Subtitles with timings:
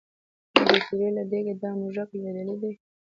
[0.55, 2.71] نو د شېرې له دېګه دا موږک لوېدلی دی.